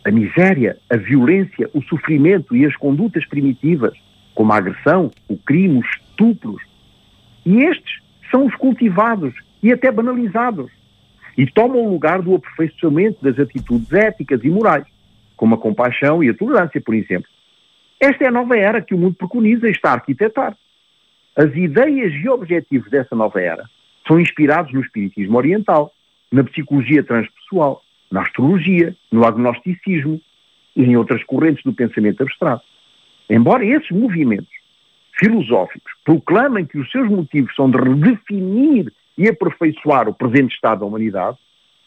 [0.05, 3.95] A miséria, a violência, o sofrimento e as condutas primitivas,
[4.35, 6.62] como a agressão, o crime, os estupros.
[7.47, 10.71] E estes são os cultivados e até banalizados
[11.38, 14.85] e tomam o lugar do aperfeiçoamento das atitudes éticas e morais,
[15.37, 17.31] como a compaixão e a tolerância, por exemplo.
[18.01, 20.57] Esta é a nova era que o mundo preconiza e está a arquitetar.
[21.37, 23.64] As ideias e objetivos dessa nova era
[24.05, 25.92] são inspirados no espiritismo oriental,
[26.33, 30.20] na psicologia transpessoal, na astrologia, no agnosticismo
[30.74, 32.64] e em outras correntes do pensamento abstrato.
[33.31, 34.48] Embora esses movimentos
[35.12, 40.87] filosóficos proclamem que os seus motivos são de redefinir e aperfeiçoar o presente estado da
[40.87, 41.37] humanidade,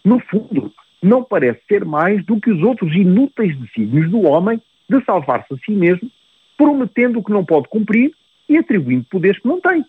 [0.04, 5.04] no fundo, não parece ser mais do que os outros inúteis desígnios do homem de
[5.06, 6.12] salvar-se a si mesmo,
[6.58, 8.14] prometendo o que não pode cumprir
[8.50, 9.86] e atribuindo poderes que não tem.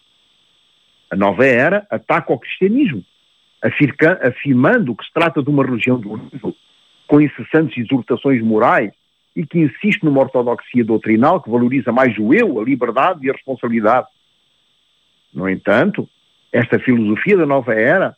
[1.11, 3.05] A nova era ataca o cristianismo,
[3.61, 6.55] afirmando que se trata de uma religião do livro,
[7.07, 8.93] com incessantes exortações morais
[9.35, 13.33] e que insiste numa ortodoxia doutrinal que valoriza mais o eu, a liberdade e a
[13.33, 14.07] responsabilidade.
[15.35, 16.09] No entanto,
[16.53, 18.15] esta filosofia da nova era,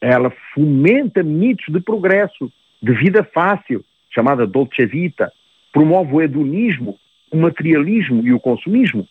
[0.00, 5.32] ela fomenta mitos de progresso, de vida fácil, chamada dolce vita,
[5.72, 6.98] promove o hedonismo,
[7.30, 9.08] o materialismo e o consumismo.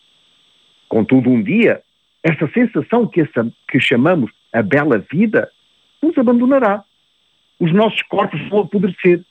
[0.88, 1.80] Contudo, um dia,
[2.22, 5.50] esta sensação que, essa, que chamamos a bela vida
[6.02, 6.84] nos abandonará.
[7.58, 9.22] Os nossos corpos vão apodrecer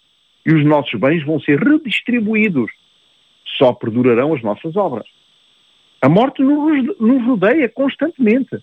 [0.45, 2.71] e os nossos bens vão ser redistribuídos.
[3.57, 5.05] Só perdurarão as nossas obras.
[6.01, 8.57] A morte nos, nos rodeia constantemente.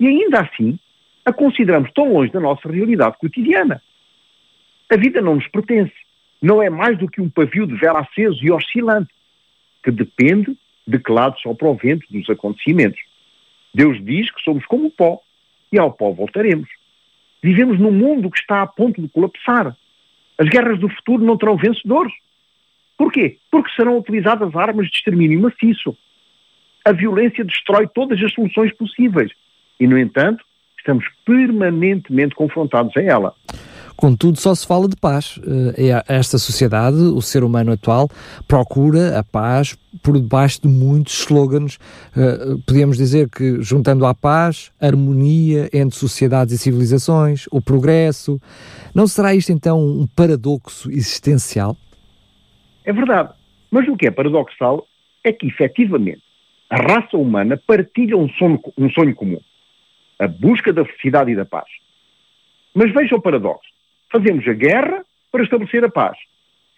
[0.00, 0.78] E ainda assim,
[1.26, 3.82] a consideramos tão longe da nossa realidade cotidiana.
[4.90, 5.92] A vida não nos pertence.
[6.40, 9.12] Não é mais do que um pavio de vela aceso e oscilante,
[9.84, 12.98] que depende de que lado sopra o vento dos acontecimentos.
[13.74, 15.20] Deus diz que somos como o pó,
[15.70, 16.68] e ao pó voltaremos.
[17.42, 19.76] Vivemos num mundo que está a ponto de colapsar.
[20.38, 22.12] As guerras do futuro não terão vencedores.
[22.96, 23.36] Porquê?
[23.50, 25.96] Porque serão utilizadas armas de extermínio maciço.
[26.84, 29.30] A violência destrói todas as soluções possíveis
[29.80, 30.44] e, no entanto,
[30.78, 33.34] estamos permanentemente confrontados a ela.
[33.96, 35.38] Contudo, só se fala de paz.
[35.76, 38.08] Eh, esta sociedade, o ser humano atual,
[38.48, 41.78] procura a paz por debaixo de muitos slogans.
[42.16, 48.40] Eh, podemos dizer que, juntando à paz, harmonia entre sociedades e civilizações, o progresso.
[48.94, 51.76] Não será isto então um paradoxo existencial?
[52.86, 53.34] É verdade.
[53.70, 54.86] Mas o que é paradoxal
[55.22, 56.22] é que, efetivamente,
[56.70, 59.40] A raça humana partilha um sonho, um sonho comum.
[60.20, 61.66] A busca da felicidade e da paz.
[62.74, 63.68] Mas veja o paradoxo.
[64.12, 66.16] Fazemos a guerra para estabelecer a paz.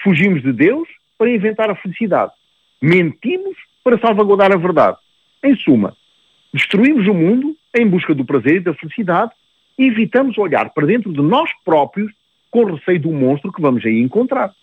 [0.02, 2.32] Fugimos de Deus para inventar a felicidade.
[2.80, 4.96] Mentimos para salvaguardar a verdade.
[5.42, 5.96] Em suma,
[6.54, 9.32] destruímos o mundo em busca do prazer e da felicidade
[9.78, 12.12] e evitamos olhar para dentro de nós próprios
[12.50, 14.54] com receio do monstro que vamos aí encontrar.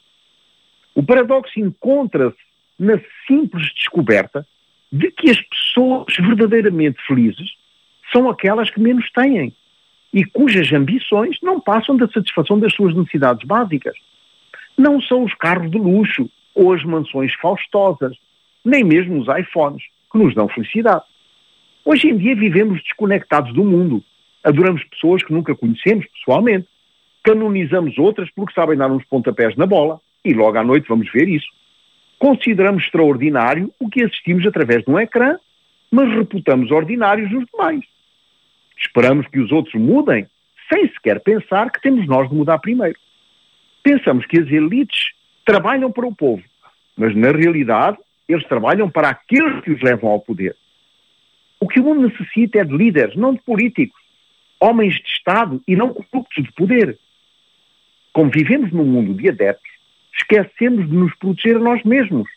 [0.95, 2.37] O paradoxo encontra-se
[2.77, 4.47] na simples descoberta
[4.91, 7.55] de que as pessoas verdadeiramente felizes
[8.11, 9.53] são aquelas que menos têm
[10.13, 13.95] e cujas ambições não passam da satisfação das suas necessidades básicas.
[14.77, 18.17] Não são os carros de luxo ou as mansões faustosas,
[18.65, 21.03] nem mesmo os iPhones, que nos dão felicidade.
[21.85, 24.03] Hoje em dia vivemos desconectados do mundo.
[24.43, 26.67] Adoramos pessoas que nunca conhecemos pessoalmente.
[27.23, 31.27] Canonizamos outras porque sabem dar uns pontapés na bola e logo à noite vamos ver
[31.27, 31.47] isso.
[32.17, 35.37] Consideramos extraordinário o que assistimos através de um ecrã,
[35.91, 37.85] mas reputamos ordinários os demais.
[38.79, 40.27] Esperamos que os outros mudem,
[40.71, 42.97] sem sequer pensar que temos nós de mudar primeiro.
[43.83, 45.11] Pensamos que as elites
[45.45, 46.43] trabalham para o povo,
[46.95, 50.55] mas na realidade eles trabalham para aqueles que os levam ao poder.
[51.59, 53.99] O que o mundo necessita é de líderes, não de políticos,
[54.59, 56.97] homens de Estado e não corruptos de poder.
[58.13, 59.71] Como vivemos num mundo de adeptos,
[60.15, 62.29] esquecemos de nos proteger a nós mesmos.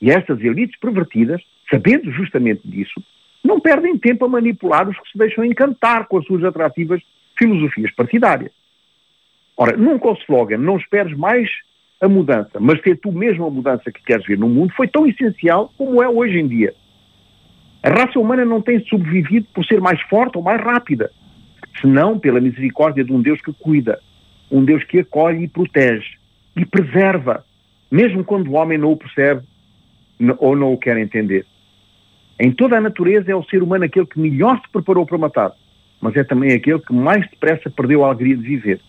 [0.00, 3.02] E estas elites pervertidas, sabendo justamente disso,
[3.48, 7.00] não perdem tempo a manipular os que se deixam encantar com as suas atrativas
[7.34, 8.52] filosofias partidárias.
[9.56, 11.48] Ora, nunca o slogan não esperes mais
[11.98, 15.06] a mudança, mas ser tu mesmo a mudança que queres ver no mundo foi tão
[15.06, 16.74] essencial como é hoje em dia.
[17.82, 21.10] A raça humana não tem sobrevivido por ser mais forte ou mais rápida,
[21.80, 23.98] senão pela misericórdia de um Deus que cuida,
[24.50, 26.18] um Deus que acolhe e protege
[26.54, 27.44] e preserva,
[27.90, 29.42] mesmo quando o homem não o percebe
[30.38, 31.46] ou não o quer entender.
[32.40, 35.52] Em toda a natureza é o ser humano aquele que melhor se preparou para matar,
[36.00, 38.80] mas é também aquele que mais depressa perdeu a alegria de viver,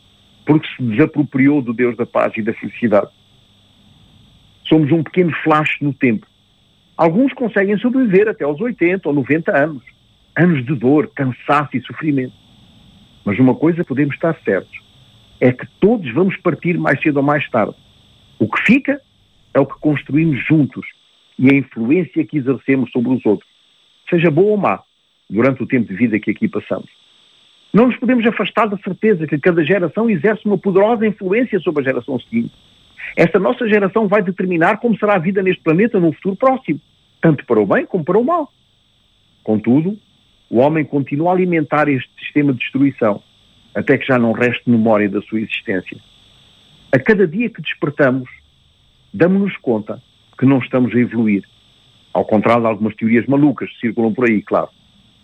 [0.45, 3.09] porque se desapropriou do Deus da paz e da felicidade.
[4.67, 6.27] Somos um pequeno flash no tempo.
[6.95, 9.83] Alguns conseguem sobreviver até aos 80 ou 90 anos.
[10.37, 12.33] Anos de dor, cansaço e sofrimento.
[13.25, 14.79] Mas uma coisa podemos estar certos:
[15.39, 17.73] é que todos vamos partir mais cedo ou mais tarde.
[18.37, 19.01] O que fica
[19.53, 20.85] é o que construímos juntos
[21.39, 23.49] e a influência que exercemos sobre os outros,
[24.09, 24.81] seja boa ou má,
[25.29, 26.89] durante o tempo de vida que aqui passamos.
[27.73, 31.85] Não nos podemos afastar da certeza que cada geração exerce uma poderosa influência sobre a
[31.85, 32.51] geração seguinte.
[33.15, 36.81] Esta nossa geração vai determinar como será a vida neste planeta no futuro próximo,
[37.21, 38.51] tanto para o bem como para o mal.
[39.41, 39.97] Contudo,
[40.49, 43.23] o homem continua a alimentar este sistema de destruição,
[43.73, 45.97] até que já não reste memória da sua existência.
[46.91, 48.29] A cada dia que despertamos,
[49.13, 50.01] damos-nos conta
[50.39, 51.43] que não estamos a evoluir.
[52.13, 54.69] Ao contrário de algumas teorias malucas que circulam por aí, claro.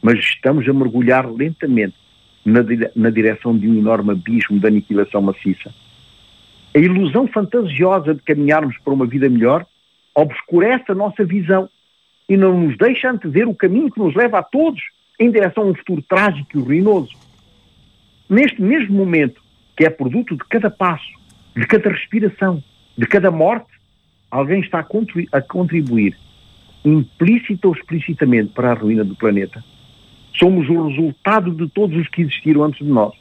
[0.01, 1.95] Mas estamos a mergulhar lentamente
[2.43, 2.59] na,
[2.95, 5.73] na direção de um enorme abismo de aniquilação maciça.
[6.75, 9.65] A ilusão fantasiosa de caminharmos para uma vida melhor
[10.13, 11.69] obscurece a nossa visão
[12.27, 14.81] e não nos deixa antever o caminho que nos leva a todos
[15.17, 17.13] em direção a um futuro trágico e ruinoso.
[18.29, 19.41] Neste mesmo momento,
[19.77, 21.07] que é produto de cada passo,
[21.55, 22.61] de cada respiração,
[22.97, 23.74] de cada morte,
[24.35, 24.85] alguém está
[25.31, 26.17] a contribuir,
[26.83, 29.63] implícita ou explicitamente, para a ruína do planeta.
[30.37, 33.13] Somos o resultado de todos os que existiram antes de nós.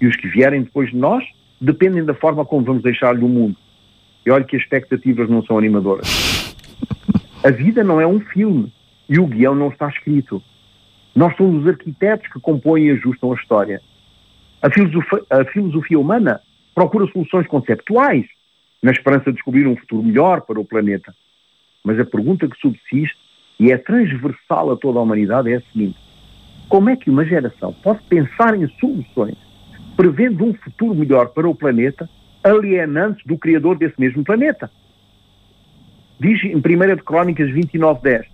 [0.00, 1.24] E os que vierem depois de nós
[1.60, 3.56] dependem da forma como vamos deixar-lhe o mundo.
[4.26, 6.54] E olhe que as expectativas não são animadoras.
[7.44, 8.72] A vida não é um filme
[9.08, 10.42] e o guião não está escrito.
[11.14, 13.80] Nós somos os arquitetos que compõem e ajustam a história.
[14.60, 16.40] A filosofia, a filosofia humana
[16.74, 18.26] procura soluções conceptuais
[18.82, 21.14] na esperança de descobrir um futuro melhor para o planeta.
[21.84, 23.18] Mas a pergunta que subsiste
[23.58, 25.98] e é transversal a toda a humanidade é a seguinte:
[26.68, 29.36] como é que uma geração pode pensar em soluções
[29.96, 32.08] prevendo um futuro melhor para o planeta,
[32.44, 34.70] alienando-se do Criador desse mesmo planeta?
[36.20, 36.60] Diz em 1
[36.96, 38.26] de Crónicas 29.10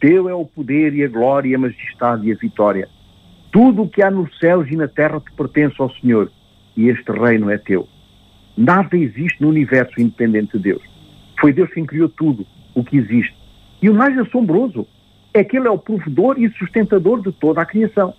[0.00, 2.88] Teu é o poder e a glória, a majestade e a vitória.
[3.50, 6.30] Tudo o que há nos céus e na terra te pertence ao Senhor,
[6.76, 7.88] e este reino é teu.
[8.60, 10.82] Nada existe no universo independente de Deus.
[11.40, 12.44] Foi Deus quem criou tudo
[12.74, 13.32] o que existe.
[13.80, 14.84] E o mais assombroso
[15.32, 18.12] é que Ele é o provedor e sustentador de toda a criação.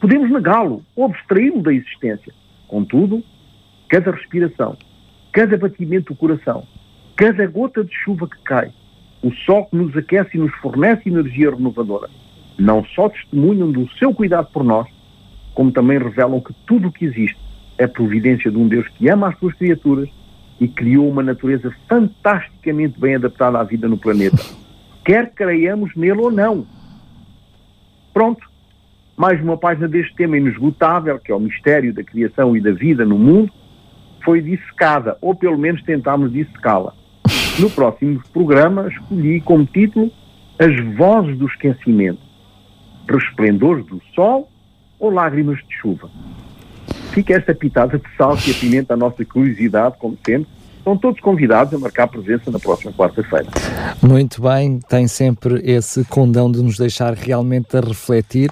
[0.00, 2.32] Podemos negá-lo abstraí-lo da existência.
[2.66, 3.22] Contudo,
[3.86, 4.78] cada respiração,
[5.30, 6.66] cada batimento do coração,
[7.14, 8.72] cada gota de chuva que cai,
[9.22, 12.08] o sol que nos aquece e nos fornece energia renovadora,
[12.58, 14.88] não só testemunham do seu cuidado por nós,
[15.52, 17.49] como também revelam que tudo o que existe
[17.80, 20.06] é providência de um Deus que ama as suas criaturas
[20.60, 24.36] e criou uma natureza fantasticamente bem adaptada à vida no planeta.
[25.02, 26.66] quer creiamos nele ou não.
[28.12, 28.46] Pronto.
[29.16, 33.04] Mais uma página deste tema inesgotável, que é o mistério da criação e da vida
[33.04, 33.50] no mundo,
[34.22, 36.94] foi dissecada, ou pelo menos tentámos dissecá-la.
[37.58, 40.10] No próximo programa, escolhi como título
[40.58, 42.20] As Vozes do Esquecimento,
[43.08, 44.50] Resplendores do Sol
[44.98, 46.10] ou Lágrimas de Chuva.
[47.12, 50.48] Fica esta pitada de sal que apimenta a nossa curiosidade, como sempre.
[50.82, 53.46] São todos convidados a marcar presença na próxima quarta-feira.
[54.00, 58.50] Muito bem, tem sempre esse condão de nos deixar realmente a refletir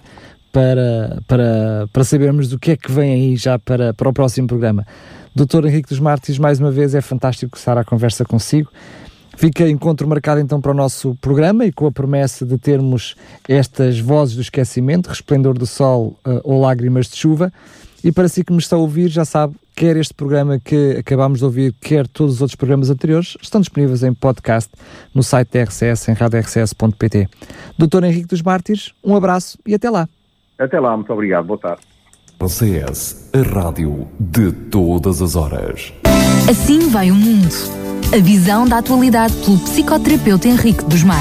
[0.53, 4.47] para, para, para sabermos do que é que vem aí já para, para o próximo
[4.47, 4.87] programa.
[5.35, 8.71] Doutor Henrique dos Mártires, mais uma vez é fantástico estar à conversa consigo.
[9.37, 13.15] Fica encontro marcado então para o nosso programa e com a promessa de termos
[13.49, 17.53] estas vozes do esquecimento, Resplendor do Sol uh, ou Lágrimas de Chuva.
[18.03, 21.41] E para si que me está a ouvir, já sabe, quer este programa que acabámos
[21.41, 24.71] de ouvir, quer todos os outros programas anteriores, estão disponíveis em podcast
[25.15, 27.29] no site da RCS, em radiorcs.pt.
[27.77, 30.09] Doutor Henrique dos Mártires, um abraço e até lá.
[30.59, 31.83] Até lá, muito obrigado, boa tarde.
[32.41, 35.93] RCS, a rádio de todas as horas.
[36.49, 37.55] Assim vai o mundo.
[38.15, 41.17] A visão da atualidade pelo psicoterapeuta Henrique dos Mártires.